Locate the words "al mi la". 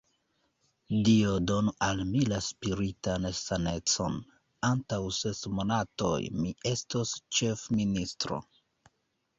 1.87-2.39